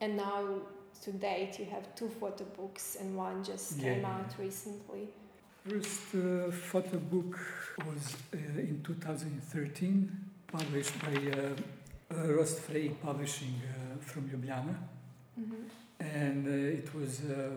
And 0.01 0.17
now 0.17 0.61
to 1.03 1.11
date 1.11 1.59
you 1.59 1.65
have 1.65 1.95
two 1.95 2.09
photo 2.09 2.43
books 2.57 2.97
and 2.99 3.15
one 3.15 3.43
just 3.43 3.77
yeah. 3.77 3.93
came 3.93 4.05
out 4.05 4.31
recently. 4.37 5.07
First 5.67 6.15
uh, 6.15 6.51
photo 6.51 6.97
book 6.97 7.39
was 7.85 8.17
uh, 8.33 8.37
in 8.59 8.81
2013, 8.83 10.11
published 10.51 10.99
by 11.01 11.13
uh, 11.13 11.53
uh 12.11 12.27
Rostfrei 12.27 12.91
Publishing 13.01 13.61
uh, 13.63 13.97
from 14.01 14.29
Ljubljana. 14.29 14.75
Mm-hmm. 15.39 15.63
And 15.99 16.47
uh, 16.47 16.79
it 16.79 16.93
was 16.95 17.21
uh, 17.21 17.51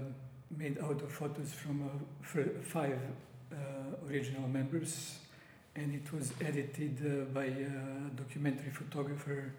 made 0.56 0.78
out 0.78 1.00
of 1.02 1.10
photos 1.10 1.52
from 1.52 1.90
five 2.62 2.98
original 4.08 4.48
members. 4.48 5.18
And 5.76 5.94
it 5.94 6.12
was 6.12 6.32
edited 6.40 7.34
by 7.34 7.50
documentary 8.14 8.70
photographer 8.70 9.52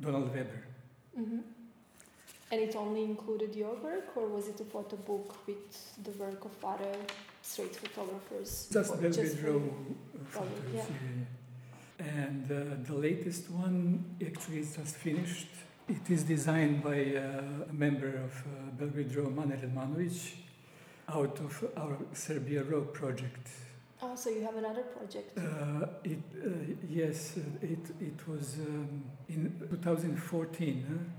Donald 0.00 0.34
Weber. 0.34 0.64
Mm-hmm. 1.18 1.38
And 2.50 2.60
it 2.62 2.74
only 2.76 3.02
included 3.02 3.54
your 3.54 3.74
work, 3.74 4.16
or 4.16 4.26
was 4.26 4.48
it 4.48 4.58
a 4.60 4.64
photo 4.64 4.96
book 4.96 5.36
with 5.46 6.02
the 6.02 6.12
work 6.12 6.42
of 6.46 6.64
other 6.64 6.96
street 7.42 7.76
photographers? 7.76 8.68
Just 8.72 8.98
the 8.98 9.10
just 9.10 9.36
photos, 9.36 10.50
yeah. 10.74 10.84
yeah. 12.00 12.06
And 12.06 12.50
uh, 12.50 12.76
the 12.86 12.94
latest 12.94 13.50
one 13.50 14.16
actually 14.24 14.60
is 14.60 14.76
just 14.76 14.96
finished. 14.96 15.48
It 15.88 16.10
is 16.10 16.22
designed 16.22 16.82
by 16.82 17.16
uh, 17.16 17.70
a 17.70 17.72
member 17.72 18.08
of 18.08 18.44
uh, 18.44 18.70
Belgrade 18.78 19.16
Raw, 19.16 19.30
Mane 19.30 19.58
Radmanovic, 19.58 20.34
out 21.08 21.38
of 21.40 21.64
our 21.78 21.96
Serbia 22.12 22.62
Raw 22.62 22.82
project. 22.82 23.48
Oh, 24.02 24.14
so 24.14 24.28
you 24.28 24.42
have 24.42 24.56
another 24.56 24.82
project? 24.82 25.38
Uh, 25.38 25.86
it, 26.04 26.18
uh, 26.44 26.50
yes, 26.90 27.38
uh, 27.38 27.66
it, 27.66 27.78
it 28.00 28.28
was 28.28 28.56
um, 28.58 29.02
in 29.30 29.56
2014. 29.70 31.10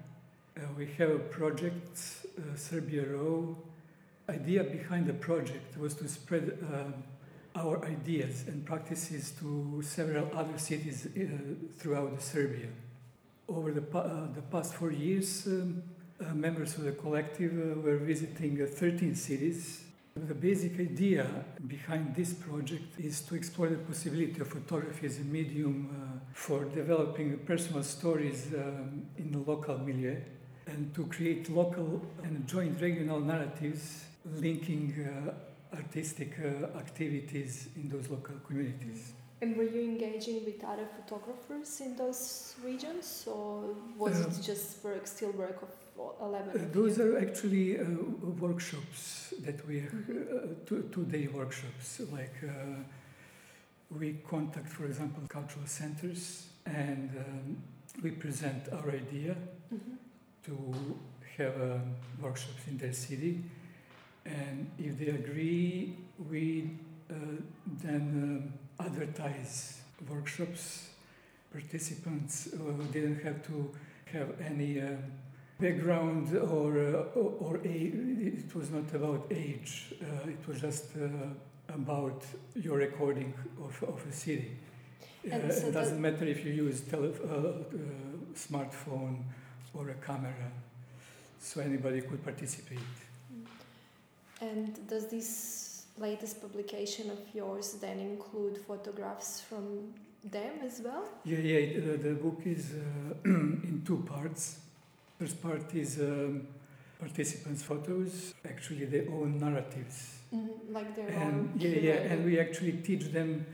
Uh, 0.56 0.62
we 0.78 0.86
have 1.00 1.10
a 1.10 1.18
project, 1.18 2.00
uh, 2.38 2.56
Serbia 2.56 3.08
Raw. 3.08 3.56
Idea 4.30 4.64
behind 4.64 5.08
the 5.08 5.14
project 5.14 5.80
was 5.80 5.96
to 5.96 6.08
spread 6.08 6.60
uh, 6.72 7.60
our 7.60 7.84
ideas 7.86 8.46
and 8.48 8.64
practices 8.68 9.32
to 9.40 9.82
several 9.82 10.30
other 10.38 10.60
cities 10.60 11.08
uh, 11.08 11.26
throughout 11.80 12.22
Serbia. 12.22 12.68
Over 13.50 13.72
the, 13.72 13.98
uh, 13.98 14.28
the 14.34 14.44
past 14.44 14.76
four 14.76 14.92
years, 14.92 15.48
um, 15.48 15.82
uh, 16.22 16.34
members 16.36 16.78
of 16.78 16.84
the 16.84 16.92
collective 16.92 17.84
were 17.84 17.98
visiting 17.98 18.64
13 18.66 19.16
cities. 19.16 19.86
The 20.16 20.36
basic 20.36 20.80
idea 20.80 21.26
behind 21.66 22.14
this 22.16 22.34
project 22.34 23.00
is 23.00 23.22
to 23.22 23.36
explore 23.36 23.70
the 23.70 23.78
possibility 23.78 24.40
of 24.40 24.50
photography 24.50 25.08
as 25.08 25.18
a 25.18 25.24
medium 25.24 26.22
for 26.34 26.66
developing 26.66 27.38
personal 27.40 27.84
stories 27.84 28.48
um, 28.54 29.06
in 29.18 29.32
the 29.32 29.40
local 29.40 29.78
milieu 29.78 30.18
and 30.68 30.94
to 30.94 31.06
create 31.06 31.50
local 31.50 32.06
and 32.24 32.46
joint 32.48 32.80
regional 32.80 33.20
narratives 33.20 34.06
linking 34.36 34.94
uh, 35.08 35.76
artistic 35.76 36.38
uh, 36.40 36.78
activities 36.78 37.70
in 37.76 37.90
those 37.90 38.10
local 38.10 38.36
communities. 38.46 39.14
And 39.42 39.56
were 39.56 39.64
you 39.64 39.82
engaging 39.82 40.44
with 40.46 40.64
other 40.64 40.86
photographers 40.98 41.82
in 41.82 41.96
those 41.96 42.56
regions, 42.64 43.26
or 43.26 43.74
was 43.98 44.20
it 44.20 44.44
just 44.44 44.84
work, 44.84 45.08
still 45.08 45.32
work 45.32 45.62
of 45.62 45.72
eleven? 46.22 46.50
Uh, 46.50 46.66
those 46.74 47.00
are 47.00 47.18
actually 47.18 47.80
uh, 47.80 47.86
workshops 48.40 49.34
that 49.46 49.66
we 49.68 49.76
mm-hmm. 49.82 50.12
Uh, 50.12 50.56
two, 50.66 50.90
two-day 50.92 51.28
workshops. 51.28 52.02
Like 52.12 52.36
uh, 52.44 52.84
we 53.98 54.18
contact, 54.28 54.68
for 54.68 54.86
example, 54.86 55.24
cultural 55.30 55.68
centers, 55.68 56.48
and 56.66 57.10
um, 57.18 57.58
we 58.04 58.12
present 58.12 58.68
our 58.74 58.90
idea. 58.90 59.36
Mm-hmm 59.74 59.96
to 60.46 60.74
have 61.38 61.62
uh, 61.62 61.78
workshops 62.22 62.68
in 62.68 62.78
their 62.78 62.94
city. 62.94 63.44
And 64.26 64.70
if 64.78 64.98
they 65.00 65.08
agree, 65.08 65.96
we 66.30 66.72
uh, 67.10 67.16
then 67.82 68.52
um, 68.52 68.54
advertise 68.80 69.82
workshops. 70.10 70.90
Participants 71.52 72.50
uh, 72.54 72.84
didn't 72.92 73.22
have 73.24 73.46
to 73.48 73.72
have 74.14 74.30
any 74.42 74.82
uh, 74.82 74.86
background 75.60 76.36
or, 76.36 76.80
uh, 76.80 77.20
or, 77.20 77.34
or 77.40 77.60
age. 77.66 77.94
it 77.94 78.56
was 78.56 78.72
not 78.72 78.94
about 78.94 79.28
age, 79.32 79.94
uh, 80.02 80.30
it 80.30 80.48
was 80.48 80.62
just 80.62 80.86
uh, 80.96 81.74
about 81.74 82.24
your 82.56 82.78
recording 82.78 83.34
of, 83.64 83.84
of 83.84 84.06
a 84.08 84.12
city. 84.12 84.52
Uh, 85.26 85.52
so 85.52 85.68
it 85.68 85.74
doesn't 85.74 86.02
matter 86.02 86.26
if 86.26 86.46
you 86.46 86.54
use 86.54 86.82
tele- 86.82 87.10
uh, 87.10 87.76
smartphone 88.36 89.18
or 89.74 89.90
a 89.90 89.94
camera, 89.96 90.52
so 91.40 91.62
anybody 91.62 92.02
could 92.02 92.24
participate. 92.24 92.80
And 94.42 94.88
does 94.88 95.08
this 95.08 95.69
latest 96.00 96.42
publication 96.42 97.10
of 97.12 97.20
yours 97.34 97.74
then 97.82 98.00
include 98.00 98.58
photographs 98.58 99.42
from 99.42 99.94
them 100.24 100.54
as 100.66 100.82
well? 100.84 101.04
Yeah, 101.26 101.40
yeah. 101.40 101.80
The, 101.80 101.98
the 101.98 102.14
book 102.16 102.42
is 102.46 102.72
uh, 102.74 103.14
in 103.26 103.84
two 103.86 103.98
parts. 104.08 104.60
First 105.20 105.42
part 105.42 105.74
is 105.76 106.00
um, 106.00 106.48
participants' 107.00 107.64
photos, 107.64 108.34
actually 108.46 108.86
their 108.86 109.08
own 109.10 109.40
narratives, 109.40 110.16
Mm, 110.34 110.50
like 110.70 110.96
their 110.96 111.08
and 111.08 111.40
own. 111.40 111.52
yeah, 111.58 111.70
yeah. 111.70 111.94
And 112.12 112.24
we 112.24 112.40
actually 112.40 112.74
teach 112.84 113.06
them 113.12 113.46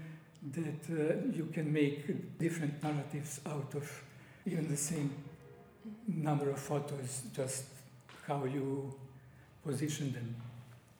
that 0.52 0.84
uh, 0.90 1.26
you 1.38 1.46
can 1.54 1.72
make 1.72 2.38
different 2.38 2.84
narratives 2.84 3.40
out 3.46 3.74
of 3.76 4.04
even 4.46 4.68
the 4.68 4.76
same 4.78 5.10
Mhm. 5.10 6.24
number 6.24 6.50
of 6.50 6.60
photos, 6.60 7.22
just 7.34 7.64
how 8.28 8.44
you 8.46 8.94
position 9.64 10.12
them. 10.12 10.36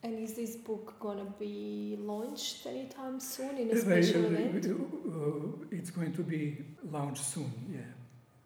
And 0.06 0.20
is 0.20 0.36
this 0.36 0.56
book 0.56 0.94
gonna 1.00 1.34
be 1.40 1.98
launched 2.00 2.68
anytime 2.68 3.20
soon 3.20 3.58
in 3.58 3.72
a 3.72 3.76
special 3.76 4.24
uh, 4.26 4.30
event? 4.30 4.66
uh, 4.68 5.76
it's 5.78 5.90
going 5.90 6.14
to 6.14 6.22
be 6.22 6.64
launched 6.92 7.24
soon. 7.24 7.52
Yeah. 7.74 7.80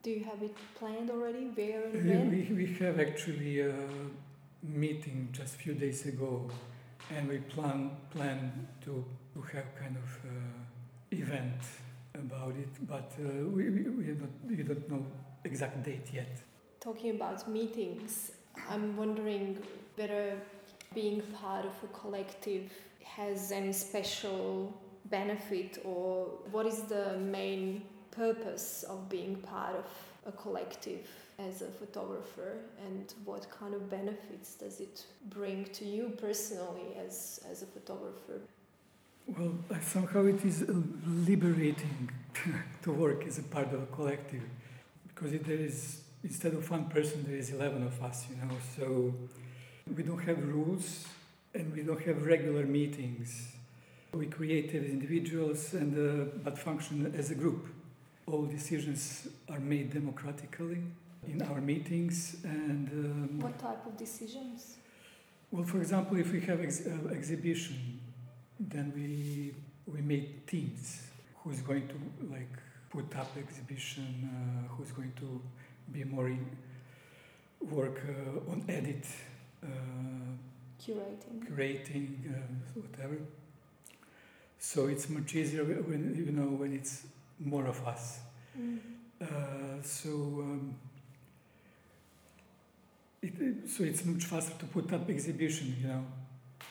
Do 0.02 0.10
you 0.12 0.24
have 0.24 0.42
it 0.42 0.56
planned 0.76 1.10
already? 1.12 1.46
Where 1.58 1.84
and 1.84 1.96
Uh, 1.96 2.14
when? 2.14 2.30
We, 2.32 2.42
we 2.62 2.66
have 2.84 2.98
actually 3.08 3.60
a 3.60 3.76
meeting 4.64 5.28
just 5.34 5.56
a 5.56 5.58
few 5.58 5.74
days 5.74 6.06
ago, 6.06 6.50
and 7.14 7.28
we 7.28 7.40
plan 7.54 7.92
plan 8.14 8.40
to, 8.86 9.04
to 9.34 9.42
have 9.54 9.68
kind 9.82 9.98
of 10.04 10.10
uh, 10.32 11.22
event 11.24 11.62
about 12.14 12.56
it, 12.56 12.74
but 12.88 13.12
uh, 13.20 13.26
we, 13.56 13.70
we, 13.76 13.82
we, 14.00 14.04
don't, 14.20 14.38
we 14.48 14.64
don't 14.64 14.90
know 14.90 15.06
exact 15.44 15.84
date 15.84 16.08
yet. 16.14 16.34
Talking 16.80 17.16
about 17.18 17.50
meetings, 17.50 18.32
I'm 18.70 18.96
wondering 18.96 19.58
whether 19.98 20.40
being 20.94 21.22
part 21.42 21.66
of 21.66 21.74
a 21.84 21.88
collective 21.88 22.72
has 23.04 23.52
any 23.52 23.74
special 23.74 24.74
benefit 25.06 25.80
or 25.84 26.26
what 26.52 26.66
is 26.66 26.84
the 26.84 27.18
main 27.18 27.82
purpose 28.12 28.84
of 28.84 29.10
being 29.10 29.36
part 29.38 29.76
of 29.76 29.86
a 30.26 30.32
collective 30.32 31.08
as 31.40 31.62
a 31.62 31.68
photographer 31.68 32.58
and 32.86 33.14
what 33.24 33.50
kind 33.50 33.74
of 33.74 33.90
benefits 33.90 34.56
does 34.56 34.80
it 34.80 35.06
bring 35.30 35.66
to 35.66 35.86
you 35.86 36.12
personally 36.20 36.96
as, 37.06 37.40
as 37.50 37.62
a 37.62 37.66
photographer? 37.66 38.42
Well, 39.28 39.54
somehow 39.82 40.26
it 40.26 40.44
is 40.44 40.66
liberating 41.06 42.10
to 42.84 42.92
work 42.92 43.26
as 43.26 43.38
a 43.38 43.44
part 43.44 43.72
of 43.74 43.84
a 43.84 43.86
collective 43.88 44.44
because 45.08 45.32
there 45.32 45.56
is 45.56 46.02
instead 46.24 46.54
of 46.54 46.70
one 46.70 46.86
person 46.86 47.24
there 47.28 47.38
is 47.38 47.52
11 47.52 47.84
of 47.84 48.02
us 48.04 48.26
you 48.30 48.36
know 48.36 48.56
so 48.76 49.14
we 49.96 50.04
don't 50.04 50.20
have 50.24 50.44
rules 50.48 51.06
and 51.54 51.74
we 51.74 51.82
don't 51.82 52.02
have 52.02 52.26
regular 52.26 52.64
meetings 52.66 53.54
we 54.14 54.26
create 54.28 54.74
as 54.74 54.86
individuals 54.86 55.74
and 55.74 55.92
uh, 55.98 56.26
but 56.44 56.58
function 56.58 57.14
as 57.18 57.32
a 57.32 57.36
group 57.36 57.68
all 58.28 58.46
decisions 58.46 59.28
are 59.50 59.60
made 59.60 59.92
democratically 59.92 60.82
in 61.28 61.42
our 61.44 61.60
meetings 61.62 62.38
and 62.44 62.88
um, 62.90 63.40
What 63.40 63.58
type 63.60 63.86
of 63.86 63.98
decisions? 63.98 64.76
well, 65.52 65.64
for 65.66 65.78
example, 65.80 66.18
if 66.18 66.32
we 66.32 66.40
have 66.42 66.62
ex- 66.62 66.86
uh, 66.88 67.10
exhibition, 67.10 68.00
then 68.60 68.94
we 68.96 69.54
we 69.94 70.02
made 70.02 70.46
teams. 70.48 71.02
Who's 71.44 71.62
going 71.62 71.88
to 71.88 71.96
like 72.36 72.54
put 72.90 73.16
up 73.22 73.32
exhibition? 73.38 74.08
Uh, 74.30 74.68
who's 74.74 74.92
going 74.92 75.14
to 75.24 75.42
be 75.92 76.04
more 76.04 76.28
in 76.28 76.46
work 77.62 78.00
uh, 78.08 78.52
on 78.52 78.64
edit, 78.70 79.06
Curating. 80.82 81.46
curating, 81.46 82.08
uh, 82.34 82.80
whatever. 82.82 83.18
So 84.58 84.88
it's 84.88 85.10
much 85.10 85.36
easier 85.36 85.64
when 85.64 86.16
you 86.16 86.32
know 86.32 86.50
when 86.58 86.74
it's 86.74 87.04
more 87.40 87.66
of 87.68 87.86
us. 87.88 88.20
Mm. 88.60 88.80
Uh, 89.22 89.82
so 89.84 90.10
um, 90.10 90.76
it- 93.22 93.70
so 93.70 93.84
it's 93.84 94.06
much 94.06 94.26
faster 94.26 94.54
to 94.60 94.66
put 94.66 94.92
up 94.94 95.10
exhibition, 95.10 95.76
you 95.82 95.88
know, 95.88 96.06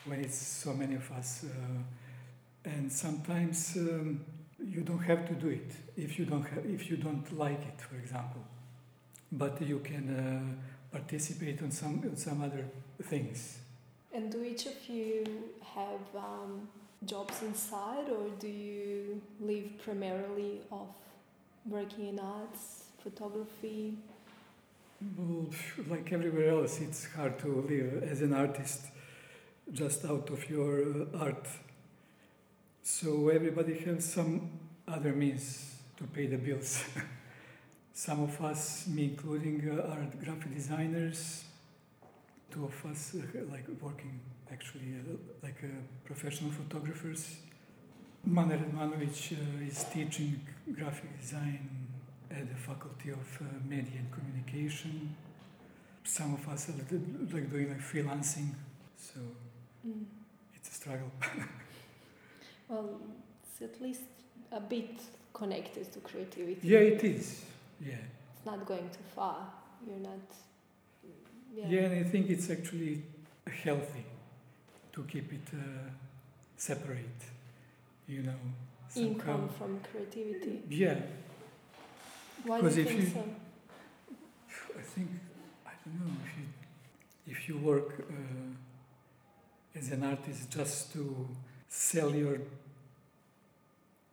when 0.05 0.19
it's 0.19 0.35
so 0.37 0.73
many 0.73 0.95
of 0.95 1.11
us. 1.11 1.45
Uh, 1.45 2.69
and 2.69 2.91
sometimes 2.91 3.75
um, 3.77 4.19
you 4.63 4.81
don't 4.81 5.03
have 5.03 5.27
to 5.27 5.33
do 5.33 5.47
it 5.49 5.71
if 5.95 6.19
you 6.19 6.25
don't 6.25 6.43
have, 6.43 6.65
if 6.65 6.89
you 6.89 6.97
don't 6.97 7.31
like 7.37 7.61
it, 7.61 7.79
for 7.81 7.95
example. 7.95 8.41
But 9.31 9.61
you 9.61 9.79
can 9.79 10.05
uh, 10.09 10.63
participate 10.91 11.61
on 11.61 11.71
some 11.71 12.01
on 12.03 12.15
some 12.15 12.41
other 12.41 12.65
things. 13.03 13.59
And 14.13 14.31
do 14.31 14.43
each 14.43 14.65
of 14.65 14.89
you 14.89 15.23
have 15.75 16.05
um, 16.15 16.67
jobs 17.05 17.41
inside, 17.43 18.09
or 18.09 18.29
do 18.39 18.47
you 18.47 19.21
live 19.39 19.77
primarily 19.83 20.61
off 20.71 20.95
working 21.65 22.07
in 22.07 22.19
arts, 22.19 22.85
photography? 23.03 23.97
Well, 25.17 25.47
like 25.87 26.11
everywhere 26.11 26.49
else, 26.49 26.81
it's 26.81 27.05
hard 27.13 27.39
to 27.39 27.47
live 27.69 28.03
as 28.03 28.21
an 28.21 28.33
artist 28.33 28.87
just 29.71 30.03
out 30.05 30.29
of 30.29 30.49
your 30.49 30.81
uh, 30.81 31.17
art. 31.19 31.47
So 32.83 33.29
everybody 33.29 33.77
has 33.79 34.03
some 34.03 34.49
other 34.87 35.13
means 35.13 35.75
to 35.97 36.03
pay 36.05 36.27
the 36.27 36.37
bills. 36.37 36.83
some 37.93 38.23
of 38.23 38.41
us, 38.41 38.87
me 38.87 39.05
including, 39.05 39.69
uh, 39.69 39.91
are 39.93 40.07
graphic 40.23 40.53
designers. 40.55 41.43
Two 42.51 42.65
of 42.65 42.85
us, 42.91 43.15
uh, 43.15 43.21
like 43.51 43.65
working 43.81 44.19
actually 44.51 44.95
uh, 44.99 45.15
like 45.43 45.57
uh, 45.63 45.67
professional 46.05 46.51
photographers. 46.51 47.35
Mane 48.25 48.49
Radmanovic 48.49 49.33
uh, 49.33 49.65
is 49.67 49.85
teaching 49.93 50.41
graphic 50.73 51.19
design 51.21 51.69
at 52.31 52.49
the 52.49 52.55
Faculty 52.55 53.09
of 53.11 53.41
uh, 53.41 53.45
Media 53.67 53.99
and 53.99 54.11
Communication. 54.11 55.15
Some 56.03 56.33
of 56.33 56.47
us 56.49 56.69
are 56.69 56.73
like 56.73 56.91
like 57.33 57.51
doing 57.51 57.69
like 57.69 57.81
freelancing, 57.81 58.49
so 58.97 59.19
Mm. 59.87 60.03
it's 60.55 60.69
a 60.69 60.73
struggle. 60.73 61.09
Well, 62.67 62.99
it's 63.43 63.61
at 63.61 63.81
least 63.81 64.01
a 64.51 64.59
bit 64.59 64.99
connected 65.33 65.91
to 65.93 65.99
creativity. 65.99 66.59
yeah, 66.67 66.79
it 66.79 67.03
is. 67.03 67.45
Yeah. 67.85 67.95
It's 68.35 68.45
not 68.45 68.65
going 68.65 68.89
too 68.89 69.05
far. 69.15 69.47
You're 69.87 69.99
not. 69.99 70.19
Yeah. 71.55 71.67
yeah, 71.67 71.79
and 71.87 72.05
I 72.05 72.09
think 72.09 72.29
it's 72.29 72.49
actually 72.49 73.01
healthy 73.63 74.05
to 74.93 75.03
keep 75.03 75.31
it 75.33 75.47
uh, 75.53 75.89
separate. 76.57 77.21
You 78.07 78.23
know, 78.23 78.39
somehow. 78.87 79.09
Income 79.11 79.49
from 79.57 79.79
creativity. 79.91 80.63
Yeah, 80.69 80.95
Why 82.45 82.61
do 82.61 82.67
you 82.67 82.81
if 82.81 82.87
think 82.87 83.01
you- 83.01 83.07
so? 83.07 83.23
I 84.77 84.81
think 84.81 85.09
I 85.65 85.71
don't 85.83 85.99
know 85.99 86.13
if 86.25 86.37
you 86.37 86.45
if 87.33 87.49
you 87.49 87.57
work 87.57 88.05
uh, 88.09 89.77
as 89.77 89.91
an 89.91 90.03
artist 90.03 90.49
just 90.51 90.93
to 90.93 91.27
sell 91.67 92.15
your 92.15 92.39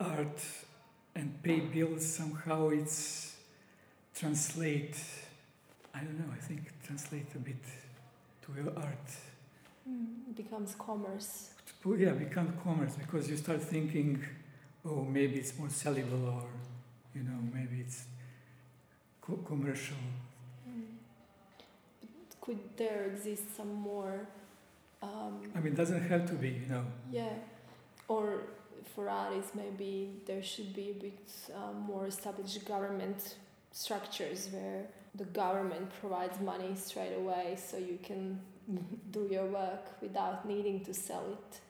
art 0.00 0.40
and 1.14 1.42
pay 1.42 1.60
bills 1.60 2.04
somehow 2.04 2.68
it's 2.68 3.35
translate 4.18 4.96
I 5.94 6.00
don't 6.00 6.18
know 6.18 6.32
I 6.32 6.40
think 6.40 6.60
translate 6.84 7.28
a 7.34 7.38
bit 7.38 7.62
to 8.42 8.48
your 8.62 8.72
art 8.76 9.08
Mm, 9.88 10.28
it 10.30 10.36
becomes 10.36 10.74
commerce. 10.74 11.50
Yeah 11.96 12.10
become 12.12 12.52
commerce 12.64 12.94
because 12.96 13.30
you 13.30 13.36
start 13.36 13.62
thinking 13.62 14.20
oh 14.84 15.04
maybe 15.04 15.36
it's 15.36 15.56
more 15.58 15.68
sellable 15.68 16.24
or 16.38 16.48
you 17.14 17.22
know 17.22 17.38
maybe 17.54 17.76
it's 17.84 18.04
co- 19.20 19.42
commercial 19.52 19.96
Mm. 20.68 20.82
Could 22.40 22.58
there 22.76 23.04
exist 23.12 23.56
some 23.56 23.72
more? 23.74 24.26
Um, 25.02 25.40
I 25.54 25.60
mean, 25.60 25.72
it 25.74 25.76
doesn't 25.76 26.02
have 26.08 26.26
to 26.26 26.34
be, 26.34 26.48
you 26.50 26.66
know. 26.68 26.84
Yeah, 27.12 27.34
or 28.08 28.24
for 28.94 29.08
artists, 29.08 29.52
maybe 29.54 30.20
there 30.26 30.42
should 30.42 30.74
be 30.74 30.90
a 30.90 30.94
bit 30.94 31.18
um, 31.54 31.80
more 31.80 32.06
established 32.06 32.64
government 32.64 33.34
structures 33.76 34.48
where 34.52 34.84
the 35.14 35.24
government 35.42 35.86
provides 36.00 36.40
money 36.40 36.74
straight 36.74 37.14
away 37.14 37.56
so 37.56 37.76
you 37.76 37.98
can 38.02 38.40
do 39.10 39.28
your 39.30 39.46
work 39.46 39.84
without 40.00 40.48
needing 40.48 40.82
to 40.84 40.94
sell 40.94 41.24
it. 41.32 41.60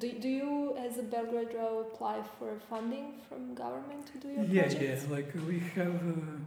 Do, 0.00 0.10
do 0.12 0.28
you, 0.28 0.76
as 0.76 0.98
a 0.98 1.04
Belgrade 1.04 1.54
Raw, 1.56 1.78
apply 1.78 2.20
for 2.36 2.58
funding 2.68 3.12
from 3.28 3.54
government 3.54 4.06
to 4.12 4.18
do 4.18 4.28
your 4.28 4.44
yeah, 4.44 4.62
project? 4.62 5.02
Yeah, 5.04 5.14
Like 5.16 5.32
we 5.46 5.60
have, 5.76 5.94
uh, 5.94 6.38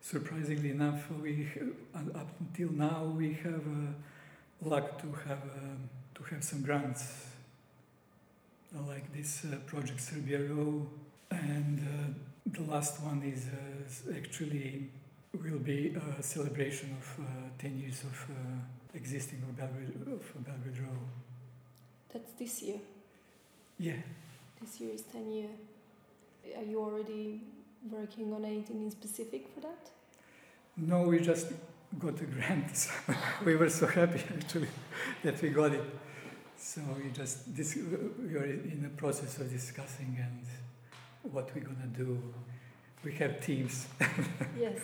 surprisingly 0.00 0.70
enough, 0.70 1.00
we 1.22 1.46
uh, 1.94 2.18
up 2.18 2.30
until 2.40 2.72
now 2.72 3.04
we 3.04 3.34
have 3.34 3.64
uh, 3.66 4.68
luck 4.72 4.98
to 5.02 5.12
have 5.28 5.42
um, 5.42 5.90
to 6.14 6.22
have 6.30 6.42
some 6.42 6.62
grants, 6.62 7.26
uh, 8.74 8.82
like 8.88 9.12
this 9.14 9.44
uh, 9.44 9.56
project 9.66 10.00
Serbia 10.00 10.40
Raw, 10.48 10.86
and 11.30 11.78
uh, 11.80 12.27
the 12.52 12.62
last 12.62 13.00
one 13.02 13.22
is 13.22 13.46
uh, 13.46 14.16
actually 14.16 14.90
will 15.34 15.58
be 15.58 15.94
a 16.18 16.22
celebration 16.22 16.96
of 16.98 17.24
10 17.58 17.78
years 17.78 18.02
of 18.04 18.28
existing 18.94 19.42
of 19.48 19.56
Belgrade, 19.56 19.94
of 20.06 20.44
Belgrade 20.44 20.78
Raw. 20.78 20.98
That's 22.12 22.32
this 22.38 22.62
year. 22.62 22.78
Yeah. 23.78 24.00
This 24.60 24.80
year 24.80 24.94
is 24.94 25.02
10 25.02 25.30
year. 25.30 25.48
Are 26.56 26.64
you 26.64 26.80
already 26.80 27.40
working 27.90 28.32
on 28.32 28.44
anything 28.44 28.82
in 28.82 28.90
specific 28.90 29.46
for 29.54 29.60
that? 29.60 29.90
No, 30.76 31.02
we 31.02 31.20
just 31.20 31.52
got 31.98 32.20
a 32.20 32.24
grant. 32.24 32.70
So 32.74 32.90
we 33.44 33.56
were 33.56 33.70
so 33.70 33.86
happy 33.86 34.22
actually 34.36 34.68
that 35.22 35.40
we 35.42 35.50
got 35.50 35.72
it. 35.72 35.84
So 36.56 36.80
we 36.96 37.10
just 37.10 37.54
this 37.56 37.76
we 37.76 38.34
are 38.36 38.44
in 38.44 38.80
the 38.82 38.88
process 38.88 39.38
of 39.38 39.50
discussing 39.50 40.16
and 40.18 40.44
what 41.22 41.54
we're 41.54 41.62
gonna 41.62 41.92
do. 41.96 42.20
We 43.04 43.12
have 43.14 43.40
teams. 43.40 43.86
yes. 44.58 44.78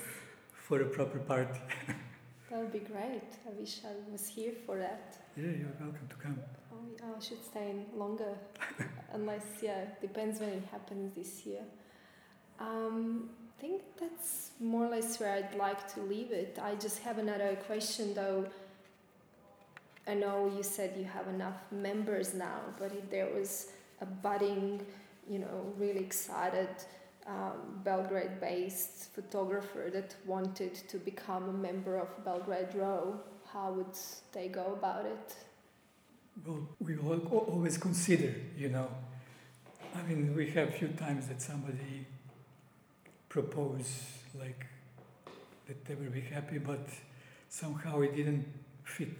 For 0.55 0.81
a 0.81 0.87
proper 0.87 1.18
party. 1.18 1.61
that 2.51 2.59
would 2.59 2.73
be 2.73 2.79
great. 2.81 3.23
I 3.47 3.51
wish 3.59 3.81
I 3.85 4.11
was 4.11 4.27
here 4.27 4.53
for 4.64 4.79
that. 4.79 5.18
Yeah, 5.37 5.44
you're 5.44 5.77
welcome 5.81 6.09
to 6.09 6.16
come. 6.16 6.38
Oh, 6.73 7.14
I 7.16 7.20
should 7.23 7.44
stay 7.44 7.70
in 7.70 7.99
longer, 7.99 8.35
unless 9.12 9.44
yeah, 9.62 9.85
depends 10.01 10.40
when 10.40 10.51
it 10.51 10.64
happens 10.70 11.14
this 11.14 11.44
year. 11.44 11.62
Um, 12.59 13.31
I 13.57 13.61
think 13.61 13.83
that's 13.99 14.51
more 14.61 14.87
or 14.87 14.90
less 14.90 15.18
where 15.20 15.33
I'd 15.33 15.55
like 15.57 15.92
to 15.94 16.01
leave 16.01 16.33
it. 16.33 16.59
I 16.62 16.75
just 16.77 17.01
have 17.01 17.18
another 17.18 17.57
question 17.66 18.14
though. 18.14 18.47
I 20.07 20.14
know 20.14 20.53
you 20.55 20.62
said 20.62 20.94
you 20.99 21.05
have 21.05 21.29
enough 21.29 21.57
members 21.70 22.35
now, 22.35 22.61
but 22.79 22.92
if 22.92 23.09
there 23.11 23.29
was 23.33 23.68
a 24.01 24.07
budding, 24.07 24.85
you 25.28 25.38
know, 25.38 25.72
really 25.78 26.00
excited 26.00 26.68
um, 27.26 27.80
Belgrade 27.84 28.40
based 28.40 29.14
photographer 29.14 29.90
that 29.92 30.14
wanted 30.26 30.74
to 30.74 30.98
become 30.98 31.48
a 31.48 31.52
member 31.52 31.96
of 31.96 32.08
Belgrade 32.24 32.74
Raw, 32.74 33.14
how 33.52 33.72
would 33.72 33.96
they 34.32 34.48
go 34.48 34.74
about 34.74 35.06
it? 35.06 35.34
Well, 36.44 36.68
we 36.80 36.96
always 36.98 37.78
consider, 37.78 38.34
you 38.56 38.68
know. 38.68 38.88
I 39.94 40.02
mean, 40.08 40.34
we 40.34 40.50
have 40.50 40.68
a 40.68 40.72
few 40.72 40.88
times 40.88 41.28
that 41.28 41.40
somebody 41.40 42.06
proposed 43.28 43.92
like 44.38 44.66
that 45.66 45.84
they 45.84 45.94
will 45.94 46.10
be 46.10 46.20
happy, 46.20 46.58
but 46.58 46.88
somehow 47.48 48.00
it 48.00 48.16
didn't 48.16 48.46
fit 48.82 49.16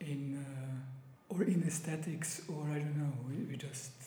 in 0.00 0.44
uh, 0.44 1.34
or 1.34 1.42
in 1.44 1.62
aesthetics 1.66 2.42
or 2.48 2.64
I 2.70 2.78
don't 2.78 2.96
know. 2.96 3.12
We, 3.28 3.44
we 3.44 3.56
just. 3.56 3.97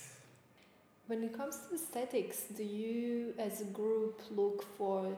When 1.11 1.23
it 1.23 1.37
comes 1.37 1.57
to 1.67 1.75
aesthetics, 1.75 2.43
do 2.55 2.63
you, 2.63 3.33
as 3.37 3.59
a 3.59 3.65
group, 3.65 4.21
look 4.33 4.63
for 4.77 5.17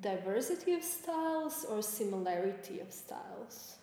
diversity 0.00 0.74
of 0.74 0.82
styles 0.82 1.64
or 1.70 1.80
similarity 1.80 2.80
of 2.80 2.92
styles? 2.92 3.76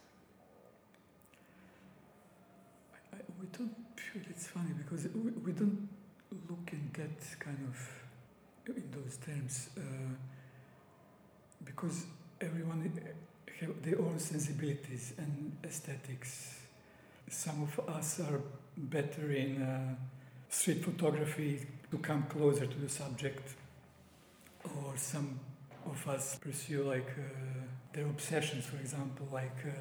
I, 3.14 3.20
we 3.40 3.48
don't. 3.58 3.74
It's 4.30 4.48
funny 4.48 4.74
because 4.78 5.08
we, 5.16 5.32
we 5.46 5.54
don't 5.54 5.88
look 6.50 6.74
in 6.74 6.90
that 6.96 7.40
kind 7.40 7.62
of 7.70 8.76
in 8.76 8.92
those 8.92 9.16
terms 9.26 9.70
uh, 9.78 9.82
because 11.64 12.04
everyone 12.42 12.92
have 13.62 13.82
their 13.82 14.02
own 14.02 14.20
sensibilities 14.20 15.14
and 15.18 15.56
aesthetics. 15.64 16.60
Some 17.30 17.64
of 17.64 17.80
us 17.96 18.20
are 18.20 18.42
better 18.76 19.32
in 19.32 19.62
uh, 19.62 19.96
street 20.50 20.84
photography 20.84 21.66
to 21.92 21.98
come 21.98 22.24
closer 22.24 22.66
to 22.66 22.80
the 22.80 22.90
subject, 22.90 23.56
or 24.64 24.94
some 24.96 25.40
of 25.86 26.08
us 26.08 26.38
pursue 26.40 26.84
like 26.84 27.10
uh, 27.18 27.24
their 27.94 28.06
obsessions, 28.06 28.66
for 28.66 28.78
example, 28.78 29.28
like 29.32 29.58
uh, 29.66 29.72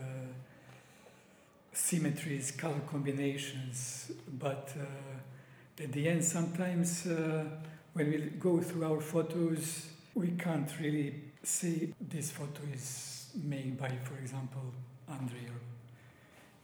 symmetries, 1.72 2.50
color 2.52 2.80
combinations. 2.90 4.12
But 4.38 4.72
uh, 4.78 5.82
at 5.82 5.92
the 5.92 6.08
end, 6.08 6.24
sometimes 6.24 7.06
uh, 7.06 7.44
when 7.92 8.10
we 8.10 8.18
go 8.38 8.60
through 8.60 8.84
our 8.84 9.00
photos, 9.00 9.86
we 10.14 10.28
can't 10.28 10.70
really 10.80 11.14
say 11.42 11.92
this 12.00 12.30
photo 12.30 12.62
is 12.72 13.28
made 13.42 13.78
by, 13.78 13.90
for 14.04 14.16
example, 14.18 14.72
Andrea, 15.08 15.52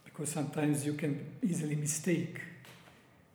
because 0.05 0.31
sometimes 0.31 0.87
you 0.87 0.95
can 0.95 1.35
easily 1.43 1.77
mistake. 1.77 2.41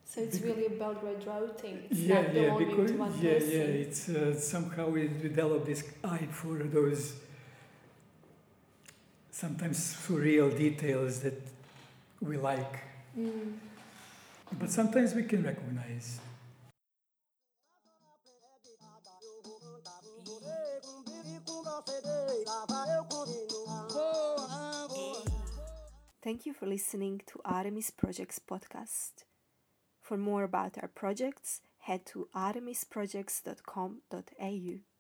So 0.10 0.22
it's 0.22 0.40
because 0.40 0.56
really 0.56 0.68
a 0.68 0.80
Belgrade 0.80 1.28
routing. 1.28 1.84
It's 1.90 2.00
yeah, 2.00 2.22
not 2.22 2.34
yeah, 2.34 2.42
belonging 2.42 2.70
because 2.70 2.92
to 2.92 2.98
one 2.98 3.14
yeah, 3.22 3.34
person. 3.34 3.52
yeah, 3.52 3.84
it's 3.84 4.10
uh, 4.10 4.40
somehow 4.40 4.88
we 4.90 5.10
develop 5.10 5.66
this 5.66 5.84
eye 6.02 6.28
for 6.32 6.56
those 6.64 7.14
sometimes 9.32 9.78
surreal 9.78 10.58
details 10.58 11.20
that 11.20 11.40
we 12.22 12.38
like. 12.38 12.80
Mm. 13.20 13.54
But 14.58 14.72
sometimes 14.72 15.14
we 15.14 15.24
can 15.24 15.44
recognize. 15.44 16.20
Thank 26.24 26.46
you 26.46 26.54
for 26.54 26.66
listening 26.66 27.22
to 27.28 27.40
Artemis 27.46 27.92
Projects 27.92 28.40
podcast. 28.40 29.27
For 30.08 30.16
more 30.16 30.46
about 30.46 30.78
our 30.82 30.88
projects, 30.88 31.60
head 31.80 32.06
to 32.06 32.30
artemisprojects.com.au. 32.34 34.97